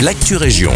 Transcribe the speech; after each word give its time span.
l'actu 0.00 0.36
région. 0.36 0.72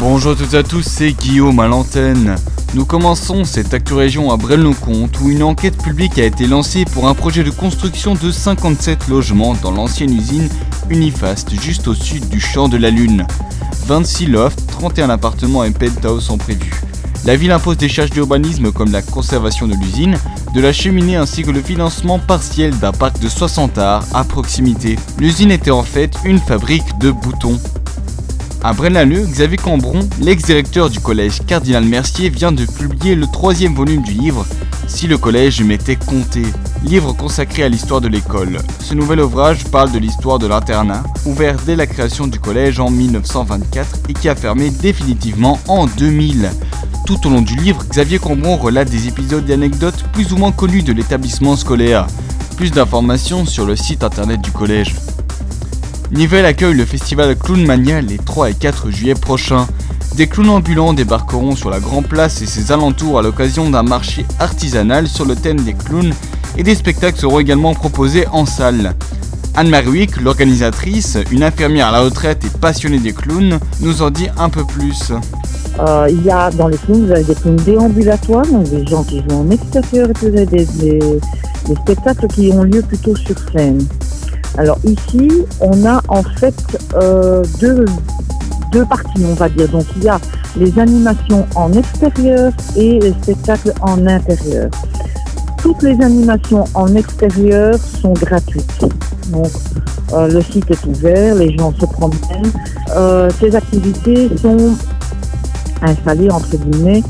Bonjour 0.00 0.32
à 0.32 0.34
toutes 0.34 0.54
et 0.54 0.58
à 0.58 0.62
tous, 0.62 0.82
c'est 0.82 1.12
Guillaume 1.12 1.60
à 1.60 1.66
l'antenne. 1.66 2.36
Nous 2.74 2.84
commençons 2.86 3.44
cette 3.44 3.74
Actu 3.74 3.94
Région 3.94 4.30
à 4.32 4.36
Braine-le-Comte 4.36 5.20
où 5.20 5.30
une 5.30 5.42
enquête 5.42 5.76
publique 5.82 6.18
a 6.18 6.24
été 6.24 6.46
lancée 6.46 6.84
pour 6.84 7.06
un 7.06 7.14
projet 7.14 7.44
de 7.44 7.50
construction 7.50 8.14
de 8.14 8.30
57 8.30 9.08
logements 9.08 9.54
dans 9.62 9.72
l'ancienne 9.72 10.14
usine 10.16 10.48
Unifast 10.88 11.60
juste 11.60 11.86
au 11.88 11.94
sud 11.94 12.28
du 12.28 12.40
champ 12.40 12.68
de 12.68 12.76
la 12.76 12.90
Lune. 12.90 13.26
26 13.86 14.26
lofts, 14.26 14.66
31 14.66 15.10
appartements 15.10 15.64
et 15.64 15.70
penthouse 15.70 16.24
sont 16.24 16.38
prévus. 16.38 16.85
La 17.24 17.36
ville 17.36 17.52
impose 17.52 17.76
des 17.76 17.88
charges 17.88 18.10
d'urbanisme 18.10 18.72
comme 18.72 18.92
la 18.92 19.02
conservation 19.02 19.66
de 19.66 19.74
l'usine, 19.74 20.16
de 20.54 20.60
la 20.60 20.72
cheminée 20.72 21.16
ainsi 21.16 21.42
que 21.42 21.50
le 21.50 21.62
financement 21.62 22.18
partiel 22.18 22.76
d'un 22.78 22.92
parc 22.92 23.18
de 23.20 23.28
60 23.28 23.78
arts 23.78 24.04
à 24.14 24.24
proximité. 24.24 24.96
L'usine 25.18 25.50
était 25.50 25.70
en 25.70 25.82
fait 25.82 26.14
une 26.24 26.38
fabrique 26.38 26.98
de 26.98 27.10
boutons. 27.10 27.58
À 28.66 28.72
Braine-l'Alleud, 28.72 29.30
Xavier 29.30 29.58
Cambron, 29.58 30.00
l'ex-directeur 30.20 30.90
du 30.90 30.98
collège 30.98 31.38
Cardinal 31.46 31.84
Mercier, 31.84 32.30
vient 32.30 32.50
de 32.50 32.64
publier 32.66 33.14
le 33.14 33.28
troisième 33.28 33.76
volume 33.76 34.02
du 34.02 34.10
livre 34.10 34.44
Si 34.88 35.06
le 35.06 35.18
collège 35.18 35.62
m'était 35.62 35.94
compté, 35.94 36.42
livre 36.82 37.12
consacré 37.12 37.62
à 37.62 37.68
l'histoire 37.68 38.00
de 38.00 38.08
l'école. 38.08 38.58
Ce 38.80 38.94
nouvel 38.94 39.20
ouvrage 39.20 39.62
parle 39.66 39.92
de 39.92 40.00
l'histoire 40.00 40.40
de 40.40 40.48
l'internat, 40.48 41.04
ouvert 41.26 41.54
dès 41.64 41.76
la 41.76 41.86
création 41.86 42.26
du 42.26 42.40
collège 42.40 42.80
en 42.80 42.90
1924 42.90 44.00
et 44.08 44.14
qui 44.14 44.28
a 44.28 44.34
fermé 44.34 44.70
définitivement 44.70 45.60
en 45.68 45.86
2000. 45.86 46.50
Tout 47.06 47.24
au 47.24 47.30
long 47.30 47.42
du 47.42 47.54
livre, 47.54 47.84
Xavier 47.88 48.18
Cambron 48.18 48.56
relate 48.56 48.90
des 48.90 49.06
épisodes 49.06 49.48
et 49.48 49.52
anecdotes 49.52 50.02
plus 50.12 50.32
ou 50.32 50.38
moins 50.38 50.50
connus 50.50 50.82
de 50.82 50.92
l'établissement 50.92 51.54
scolaire. 51.54 52.08
Plus 52.56 52.72
d'informations 52.72 53.46
sur 53.46 53.64
le 53.64 53.76
site 53.76 54.02
internet 54.02 54.40
du 54.40 54.50
collège. 54.50 54.96
Nivelles 56.12 56.46
accueille 56.46 56.74
le 56.74 56.84
festival 56.84 57.36
Clown 57.36 57.66
Mania 57.66 58.00
les 58.00 58.18
3 58.18 58.50
et 58.50 58.54
4 58.54 58.90
juillet 58.90 59.14
prochains. 59.14 59.66
Des 60.14 60.28
clowns 60.28 60.50
ambulants 60.50 60.92
débarqueront 60.92 61.56
sur 61.56 61.68
la 61.68 61.80
Grand 61.80 62.02
Place 62.02 62.42
et 62.42 62.46
ses 62.46 62.70
alentours 62.70 63.18
à 63.18 63.22
l'occasion 63.22 63.68
d'un 63.70 63.82
marché 63.82 64.24
artisanal 64.38 65.08
sur 65.08 65.24
le 65.24 65.34
thème 65.34 65.60
des 65.60 65.74
clowns 65.74 66.14
et 66.56 66.62
des 66.62 66.74
spectacles 66.74 67.18
seront 67.18 67.40
également 67.40 67.74
proposés 67.74 68.26
en 68.32 68.46
salle. 68.46 68.94
Anne-Marie 69.56 69.88
Wick, 69.88 70.20
l'organisatrice, 70.20 71.18
une 71.32 71.42
infirmière 71.42 71.88
à 71.88 71.92
la 71.92 72.00
retraite 72.00 72.44
et 72.44 72.58
passionnée 72.58 72.98
des 72.98 73.12
clowns, 73.12 73.58
nous 73.80 74.02
en 74.02 74.10
dit 74.10 74.28
un 74.38 74.48
peu 74.48 74.64
plus. 74.64 75.12
Euh, 75.80 76.08
y 76.24 76.30
a 76.30 76.50
dans 76.50 76.68
les 76.68 76.78
clowns, 76.78 77.08
des 77.22 77.34
clowns 77.34 77.56
déambulatoires, 77.56 78.46
donc 78.46 78.68
des 78.70 78.86
gens 78.86 79.02
qui 79.02 79.18
jouent 79.18 79.40
en 79.40 79.50
extérieur, 79.50 80.08
et 80.22 80.46
des 80.46 80.66
spectacles 81.82 82.28
qui 82.28 82.52
ont 82.52 82.62
lieu 82.62 82.82
plutôt 82.82 83.16
sur 83.16 83.36
scène. 83.52 83.84
Alors 84.58 84.78
ici, 84.84 85.28
on 85.60 85.84
a 85.84 86.00
en 86.08 86.22
fait 86.22 86.54
euh, 86.94 87.44
deux, 87.60 87.84
deux 88.72 88.84
parties, 88.86 89.24
on 89.24 89.34
va 89.34 89.48
dire. 89.48 89.68
Donc 89.68 89.84
il 89.96 90.04
y 90.04 90.08
a 90.08 90.18
les 90.56 90.78
animations 90.78 91.46
en 91.54 91.72
extérieur 91.72 92.52
et 92.76 92.98
les 92.98 93.12
spectacles 93.22 93.72
en 93.82 94.06
intérieur. 94.06 94.70
Toutes 95.58 95.82
les 95.82 96.00
animations 96.02 96.64
en 96.74 96.94
extérieur 96.94 97.74
sont 98.00 98.12
gratuites. 98.14 98.84
Donc 99.28 99.50
euh, 100.12 100.28
le 100.28 100.40
site 100.40 100.70
est 100.70 100.86
ouvert, 100.86 101.34
les 101.34 101.56
gens 101.56 101.72
se 101.78 101.84
promènent. 101.86 102.52
Euh, 102.96 103.28
ces 103.40 103.54
activités 103.54 104.30
sont 104.40 104.74
installées 105.82 106.30
entre 106.30 106.56
guillemets 106.56 107.02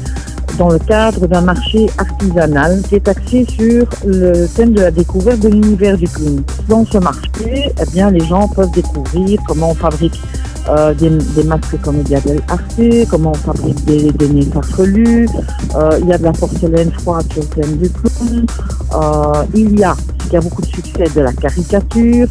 dans 0.58 0.70
le 0.70 0.78
cadre 0.78 1.26
d'un 1.26 1.40
marché 1.40 1.86
artisanal 1.98 2.82
qui 2.88 2.96
est 2.96 3.08
axé 3.08 3.46
sur 3.48 3.86
le 4.04 4.46
thème 4.46 4.72
de 4.72 4.80
la 4.80 4.90
découverte 4.90 5.40
de 5.40 5.48
l'univers 5.48 5.96
du 5.96 6.08
clown. 6.08 6.42
Dans 6.68 6.84
ce 6.84 6.98
marché, 6.98 7.72
eh 7.80 7.90
bien, 7.92 8.10
les 8.10 8.24
gens 8.24 8.48
peuvent 8.48 8.70
découvrir 8.70 9.38
comment 9.46 9.70
on 9.70 9.74
fabrique 9.74 10.20
euh, 10.68 10.94
des, 10.94 11.44
masques 11.44 11.80
comédia 11.82 12.20
dell'arte, 12.20 13.08
comment 13.08 13.30
on 13.30 13.34
fabrique 13.34 13.84
des, 13.84 14.10
des 14.10 14.28
nez 14.28 14.48
euh, 14.56 15.98
il 16.00 16.08
y 16.08 16.12
a 16.12 16.19
de 16.19 16.25
la 16.25 16.32
porcelaine 16.32 16.91
froide 16.91 17.25
sur 17.32 17.42
le 17.42 17.48
thème 17.48 17.76
du 17.76 17.88
clown, 17.91 18.47
euh, 18.94 19.44
il 19.54 19.78
y 19.78 19.84
a, 19.84 19.94
il 20.26 20.32
y 20.32 20.36
a 20.36 20.41
beaucoup 20.41 20.62
de 20.62 20.66
succès, 20.66 21.04
de 21.14 21.20
la 21.20 21.32
caricature, 21.32 22.26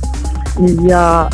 il 0.60 0.84
y 0.84 0.92
a 0.92 1.30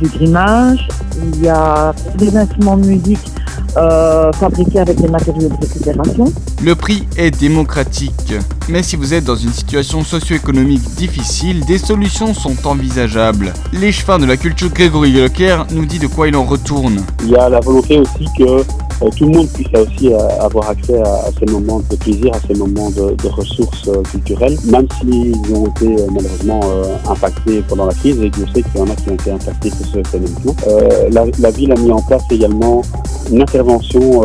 du 0.00 0.08
grimage, 0.08 0.86
il 1.34 1.42
y 1.42 1.48
a 1.48 1.92
des 2.18 2.36
instruments 2.36 2.76
de 2.76 2.86
musique 2.86 3.32
euh, 3.76 4.32
fabriqués 4.32 4.80
avec 4.80 5.00
des 5.00 5.08
matériaux 5.08 5.48
de 5.48 5.54
récupération. 5.60 6.32
Le 6.62 6.74
prix 6.74 7.06
est 7.16 7.30
démocratique, 7.30 8.34
mais 8.68 8.82
si 8.82 8.96
vous 8.96 9.14
êtes 9.14 9.24
dans 9.24 9.36
une 9.36 9.52
situation 9.52 10.02
socio-économique 10.02 10.82
difficile, 10.96 11.64
des 11.64 11.78
solutions 11.78 12.34
sont 12.34 12.66
envisageables. 12.66 13.52
L'échevin 13.72 14.18
de 14.18 14.26
la 14.26 14.36
culture 14.36 14.70
Grégory 14.70 15.12
Leclerc 15.12 15.66
nous 15.70 15.86
dit 15.86 15.98
de 15.98 16.06
quoi 16.06 16.28
il 16.28 16.36
en 16.36 16.44
retourne. 16.44 17.02
Il 17.24 17.30
y 17.30 17.36
a 17.36 17.48
la 17.48 17.60
volonté 17.60 17.98
aussi 17.98 18.26
que 18.36 18.64
tout 19.10 19.26
le 19.26 19.32
monde 19.32 19.48
puisse 19.48 19.68
aussi 19.74 20.12
euh, 20.12 20.18
avoir 20.40 20.70
accès 20.70 21.00
à, 21.00 21.30
ces 21.38 21.46
moments 21.50 21.80
de 21.90 21.96
plaisir, 21.96 22.32
à 22.34 22.38
ces 22.46 22.54
moments 22.54 22.90
de, 22.90 23.28
ressources 23.28 23.88
euh, 23.88 24.02
culturelles, 24.02 24.56
même 24.66 24.86
s'ils 25.00 25.54
ont 25.54 25.66
été 25.66 25.86
euh, 25.86 26.06
malheureusement 26.12 26.60
impactés 27.08 27.62
pendant 27.68 27.86
la 27.86 27.94
crise, 27.94 28.20
et 28.20 28.30
Dieu 28.30 28.46
sait 28.54 28.62
qu'il 28.62 28.76
y 28.76 28.80
en 28.80 28.88
a 28.88 28.94
qui 28.94 29.10
ont 29.10 29.14
été 29.14 29.30
impactés 29.30 29.70
sur 29.70 29.86
ce 29.86 30.08
phénomène. 30.08 31.10
La, 31.10 31.24
la, 31.38 31.50
ville 31.50 31.72
a 31.72 31.76
mis 31.76 31.90
en 31.90 32.00
place 32.02 32.22
également 32.30 32.82
une 33.30 33.42
intervention 33.42 34.22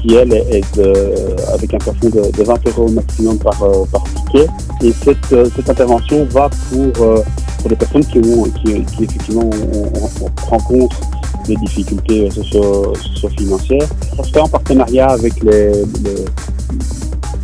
qui, 0.00 0.14
elle, 0.14 0.32
est, 0.32 0.62
avec 1.52 1.74
un 1.74 1.78
plafond 1.78 2.08
de, 2.08 2.30
de, 2.36 2.42
20 2.42 2.68
euros 2.68 2.88
maximum 2.90 3.38
par, 3.38 3.58
ticket. 4.14 4.46
Et 4.82 4.92
cette, 4.92 5.68
intervention 5.68 6.24
va 6.30 6.48
pour, 6.70 6.92
pour 6.92 7.70
les 7.70 7.76
personnes 7.76 8.04
qui, 8.04 8.18
effectivement 9.02 9.44
on, 9.44 10.24
on 10.24 10.50
rencontrent 10.50 11.00
des 11.46 11.56
difficultés 11.56 12.30
socio-financières. 12.30 13.88
On 14.18 14.22
se 14.22 14.30
fait 14.30 14.40
en 14.40 14.48
partenariat 14.48 15.08
avec 15.08 15.42
les, 15.42 15.72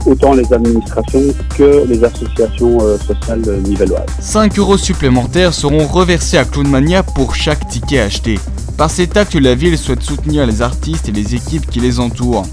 autant 0.07 0.35
les 0.35 0.53
administrations 0.53 1.23
que 1.57 1.87
les 1.87 2.05
associations 2.05 2.79
euh, 2.81 2.99
sociales 2.99 3.43
nivelloises. 3.65 4.07
5 4.21 4.59
euros 4.59 4.77
supplémentaires 4.77 5.55
seront 5.55 5.87
reversés 5.87 6.39
à 6.39 6.45
Clownmania 6.45 7.03
pour 7.03 7.35
chaque 7.35 7.69
ticket 7.69 8.01
acheté. 8.01 8.39
Par 8.77 8.91
cet 8.91 9.17
acte, 9.17 9.35
la 9.35 9.55
ville 9.55 9.77
souhaite 9.77 10.03
soutenir 10.03 10.47
les 10.47 10.63
artistes 10.63 11.09
et 11.09 11.13
les 11.13 11.35
équipes 11.35 11.69
qui 11.69 11.81
les 11.81 11.99
entourent. 11.99 12.47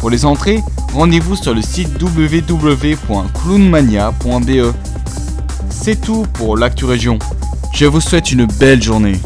Pour 0.00 0.10
les 0.10 0.24
entrées, 0.24 0.58
rendez-vous 0.92 1.36
sur 1.36 1.54
le 1.54 1.62
site 1.62 1.90
www.clownmania.be. 2.02 4.74
C'est 5.70 6.00
tout 6.00 6.26
pour 6.32 6.56
l'actu 6.56 6.84
région. 6.84 7.20
Je 7.72 7.86
vous 7.86 8.00
souhaite 8.00 8.32
une 8.32 8.46
belle 8.46 8.82
journée. 8.82 9.20